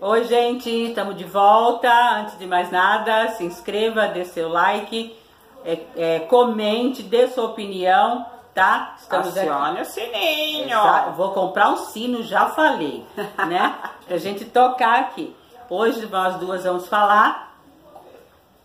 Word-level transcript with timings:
Oi, 0.00 0.24
gente, 0.24 0.68
estamos 0.68 1.16
de 1.16 1.24
volta. 1.24 1.88
Antes 2.18 2.38
de 2.38 2.46
mais 2.46 2.70
nada, 2.70 3.28
se 3.30 3.44
inscreva, 3.44 4.08
dê 4.08 4.24
seu 4.24 4.48
like, 4.48 5.16
é, 5.64 5.78
é, 5.96 6.18
comente, 6.20 7.02
dê 7.02 7.28
sua 7.28 7.44
opinião, 7.44 8.26
tá? 8.54 8.96
Estamos 8.98 9.36
Acione 9.36 9.78
aqui. 9.78 9.82
o 9.82 9.84
sininho. 9.84 10.78
Vou 11.16 11.30
comprar 11.30 11.70
um 11.70 11.76
sino, 11.76 12.22
já 12.22 12.46
falei, 12.48 13.04
né? 13.46 13.74
pra 14.06 14.16
gente 14.16 14.44
tocar 14.44 14.98
aqui. 15.00 15.34
Hoje 15.70 16.06
nós 16.06 16.36
duas 16.36 16.64
vamos 16.64 16.88
falar 16.88 17.56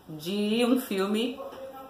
de 0.09 0.65
um 0.65 0.79
filme 0.79 1.39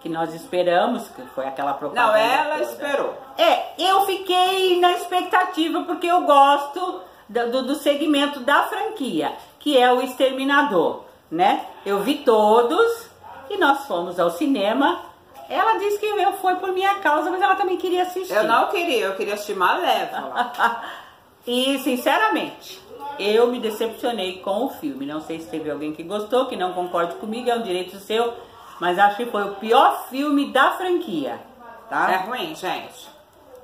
que 0.00 0.08
nós 0.08 0.34
esperamos, 0.34 1.08
que 1.08 1.22
foi 1.34 1.46
aquela 1.46 1.74
propaganda. 1.74 2.08
Não, 2.08 2.16
ela 2.16 2.58
toda. 2.58 2.70
esperou. 2.70 3.14
É, 3.36 3.82
eu 3.82 4.02
fiquei 4.02 4.78
na 4.78 4.92
expectativa 4.92 5.82
porque 5.82 6.06
eu 6.06 6.22
gosto 6.22 7.00
do, 7.28 7.62
do 7.62 7.74
segmento 7.74 8.40
da 8.40 8.64
franquia, 8.64 9.32
que 9.58 9.76
é 9.76 9.92
o 9.92 10.00
Exterminador, 10.00 11.04
né? 11.30 11.66
Eu 11.84 12.00
vi 12.00 12.18
todos 12.18 13.08
e 13.50 13.56
nós 13.56 13.86
fomos 13.86 14.18
ao 14.18 14.30
cinema. 14.30 15.02
Ela 15.48 15.78
disse 15.78 15.98
que 15.98 16.06
eu 16.06 16.32
foi 16.34 16.56
por 16.56 16.72
minha 16.72 16.96
causa, 16.96 17.30
mas 17.30 17.40
ela 17.40 17.54
também 17.54 17.76
queria 17.76 18.02
assistir. 18.02 18.34
Eu 18.34 18.44
não 18.44 18.68
queria, 18.68 19.06
eu 19.06 19.16
queria 19.16 19.34
assistir 19.34 19.54
Malévola. 19.54 20.52
e, 21.46 21.78
sinceramente, 21.78 22.80
eu 23.18 23.46
me 23.46 23.58
decepcionei 23.58 24.40
com 24.40 24.66
o 24.66 24.70
filme. 24.70 25.06
Não 25.06 25.20
sei 25.20 25.40
se 25.40 25.48
teve 25.48 25.70
alguém 25.70 25.92
que 25.92 26.02
gostou, 26.02 26.46
que 26.46 26.56
não 26.56 26.74
concorde 26.74 27.14
comigo, 27.16 27.48
é 27.48 27.54
um 27.54 27.62
direito 27.62 27.98
seu, 27.98 28.34
mas 28.78 28.98
acho 28.98 29.16
que 29.16 29.26
foi 29.26 29.42
o 29.44 29.54
pior 29.56 30.06
filme 30.10 30.52
da 30.52 30.72
franquia. 30.72 31.40
Tá? 31.88 32.12
É 32.12 32.16
ruim, 32.16 32.54
gente. 32.54 33.17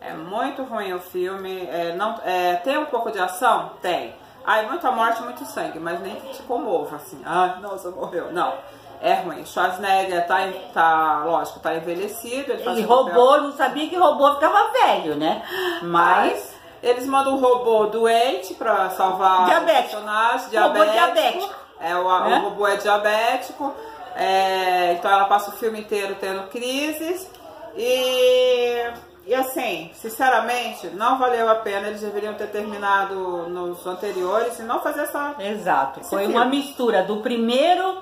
É 0.07 0.13
muito 0.13 0.63
ruim 0.65 0.93
o 0.93 1.01
filme. 1.01 1.67
É, 1.71 1.95
não, 1.97 2.21
é, 2.25 2.57
tem 2.57 2.79
um 2.79 2.87
pouco 2.87 3.11
de 3.11 3.19
ação? 3.19 3.71
Tem. 3.81 4.15
Ai, 4.45 4.67
muita 4.67 4.91
morte, 4.91 5.23
muito 5.23 5.45
sangue, 5.47 5.79
mas 5.79 6.01
nem 6.01 6.17
te 6.17 6.43
comova, 6.43 6.97
assim. 6.97 7.21
Ai, 7.25 7.59
nossa, 7.61 7.91
morreu. 7.91 8.31
Não. 8.31 8.55
É 9.01 9.15
ruim. 9.15 9.45
Schwarzenegger 9.45 10.27
tá, 10.27 10.39
tá 10.73 11.23
lógico, 11.25 11.61
tá 11.61 11.75
envelhecido. 11.75 12.53
Ele 12.53 12.81
e 12.81 12.83
robô, 12.83 13.39
não 13.39 13.53
sabia 13.53 13.89
que 13.89 13.97
robô 13.97 14.35
ficava 14.35 14.71
velho, 14.73 15.17
né? 15.17 15.43
Mas... 15.83 16.55
Eles 16.83 17.07
mandam 17.07 17.37
um 17.37 17.41
robô 17.41 17.87
doente 17.87 18.53
pra 18.53 18.91
salvar 18.91 19.47
diabético. 19.47 19.79
o 19.79 20.03
personagem. 20.03 20.51
Diabético. 20.51 20.79
Robô 20.79 20.93
diabético. 20.93 21.55
É, 21.81 21.97
o, 21.97 22.11
é? 22.11 22.39
o 22.39 22.43
robô 22.43 22.67
é 22.67 22.77
diabético. 22.77 23.75
É, 24.15 24.93
então 24.93 25.11
ela 25.11 25.25
passa 25.25 25.49
o 25.49 25.55
filme 25.55 25.81
inteiro 25.81 26.15
tendo 26.21 26.47
crises. 26.49 27.27
E 27.75 28.93
e 29.27 29.35
assim, 29.35 29.91
sinceramente, 29.95 30.89
não 30.89 31.19
valeu 31.19 31.49
a 31.49 31.57
pena. 31.57 31.89
Eles 31.89 32.03
deveriam 32.03 32.35
ter 32.35 32.49
terminado 32.49 33.15
nos 33.49 33.87
anteriores 33.87 34.59
e 34.59 34.63
não 34.63 34.81
fazer 34.81 35.03
essa. 35.03 35.35
Exato. 35.39 36.05
Foi 36.05 36.21
filme. 36.21 36.35
uma 36.35 36.45
mistura 36.45 37.03
do 37.03 37.19
primeiro 37.19 37.99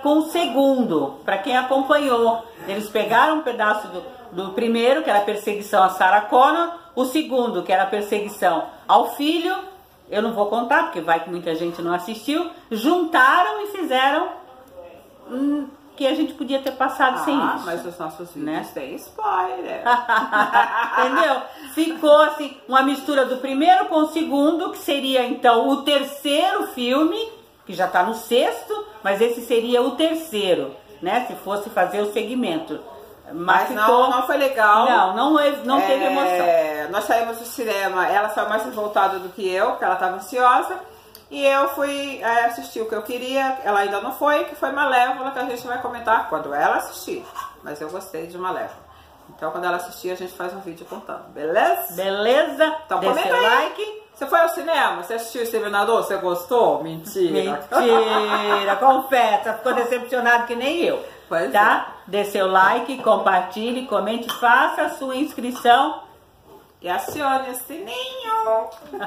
com 0.00 0.18
o 0.18 0.22
segundo. 0.30 1.18
Para 1.24 1.38
quem 1.38 1.56
acompanhou, 1.56 2.44
eles 2.68 2.88
pegaram 2.88 3.38
um 3.38 3.42
pedaço 3.42 3.88
do, 3.88 4.02
do 4.30 4.52
primeiro, 4.52 5.02
que 5.02 5.10
era 5.10 5.18
a 5.18 5.24
perseguição 5.24 5.82
a 5.82 5.88
Sarah 5.90 6.22
Connor, 6.22 6.74
o 6.94 7.04
segundo, 7.04 7.64
que 7.64 7.72
era 7.72 7.82
a 7.82 7.86
perseguição 7.86 8.68
ao 8.86 9.14
filho. 9.14 9.54
Eu 10.08 10.22
não 10.22 10.32
vou 10.32 10.46
contar, 10.46 10.84
porque 10.84 11.00
vai 11.00 11.20
que 11.20 11.30
muita 11.30 11.54
gente 11.56 11.82
não 11.82 11.92
assistiu. 11.92 12.48
Juntaram 12.70 13.64
e 13.64 13.66
fizeram. 13.68 14.28
Hum, 15.28 15.68
que 16.00 16.06
a 16.06 16.14
gente 16.14 16.32
podia 16.32 16.62
ter 16.62 16.72
passado 16.72 17.16
ah, 17.16 17.24
sem 17.26 17.36
isso. 17.36 17.66
mas 17.66 17.84
os 17.84 17.98
nossos 17.98 18.32
vídeos 18.32 18.56
né? 18.56 18.66
têm 18.72 18.94
spoiler. 18.94 19.82
Entendeu? 20.98 21.42
Ficou 21.74 22.22
assim, 22.22 22.56
uma 22.66 22.80
mistura 22.80 23.26
do 23.26 23.36
primeiro 23.36 23.84
com 23.84 23.96
o 23.96 24.06
segundo, 24.08 24.70
que 24.70 24.78
seria 24.78 25.26
então 25.26 25.68
o 25.68 25.82
terceiro 25.82 26.68
filme, 26.68 27.18
que 27.66 27.74
já 27.74 27.84
está 27.84 28.02
no 28.02 28.14
sexto, 28.14 28.86
mas 29.04 29.20
esse 29.20 29.42
seria 29.42 29.82
o 29.82 29.90
terceiro, 29.90 30.74
né? 31.02 31.26
Se 31.26 31.34
fosse 31.34 31.68
fazer 31.68 32.00
o 32.00 32.10
segmento. 32.14 32.80
Mas, 33.26 33.68
mas 33.68 33.68
ficou... 33.68 34.04
não, 34.04 34.10
não 34.10 34.26
foi 34.26 34.38
legal. 34.38 34.88
Não, 34.88 35.14
não, 35.14 35.32
não 35.66 35.78
é... 35.78 35.86
teve 35.86 36.04
emoção. 36.06 36.46
Nós 36.90 37.04
saímos 37.04 37.36
do 37.36 37.44
cinema, 37.44 38.08
ela 38.08 38.30
saiu 38.30 38.48
mais 38.48 38.64
revoltada 38.64 39.18
do 39.18 39.28
que 39.28 39.46
eu, 39.46 39.72
porque 39.72 39.84
ela 39.84 39.94
estava 39.94 40.16
ansiosa. 40.16 40.80
E 41.30 41.46
eu 41.46 41.68
fui 41.70 42.20
é, 42.20 42.46
assistir 42.46 42.80
o 42.80 42.88
que 42.88 42.94
eu 42.94 43.02
queria, 43.02 43.58
ela 43.62 43.80
ainda 43.80 44.00
não 44.00 44.12
foi, 44.12 44.44
que 44.44 44.56
foi 44.56 44.72
Malévola, 44.72 45.30
que 45.30 45.38
a 45.38 45.44
gente 45.44 45.64
vai 45.66 45.80
comentar 45.80 46.28
quando 46.28 46.52
ela 46.52 46.76
assistir. 46.76 47.24
Mas 47.62 47.80
eu 47.80 47.88
gostei 47.88 48.26
de 48.26 48.36
Malévola. 48.36 48.90
Então 49.28 49.52
quando 49.52 49.64
ela 49.64 49.76
assistir, 49.76 50.10
a 50.10 50.16
gente 50.16 50.32
faz 50.32 50.52
um 50.52 50.60
vídeo 50.60 50.84
contando, 50.86 51.28
beleza? 51.32 51.94
Beleza? 51.94 52.76
Então 52.84 53.00
comenta 53.00 53.34
aí. 53.34 53.42
like. 53.42 54.00
Você 54.12 54.26
foi 54.26 54.40
ao 54.40 54.48
cinema? 54.50 55.02
Você 55.02 55.14
assistiu 55.14 55.40
o 55.40 55.44
Exterminador? 55.44 56.02
Você 56.02 56.16
gostou? 56.16 56.82
Mentira. 56.82 57.66
Mentira, 57.72 58.76
confessa. 58.76 59.54
Ficou 59.54 59.72
decepcionado 59.72 60.46
que 60.46 60.54
nem 60.54 60.82
eu. 60.84 61.02
Pois 61.26 61.50
tá? 61.52 61.94
É. 62.06 62.10
Dê 62.10 62.24
seu 62.24 62.46
like, 62.46 63.02
compartilhe, 63.02 63.86
comente, 63.86 64.30
faça 64.34 64.82
a 64.82 64.90
sua 64.90 65.16
inscrição. 65.16 66.02
E 66.82 66.88
acione 66.88 67.50
o 67.50 67.54
sininho. 67.54 68.68